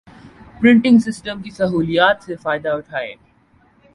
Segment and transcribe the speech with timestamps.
[0.61, 3.13] پریٹنگ systems کی سہولیات سے فائدہ اٹھائیں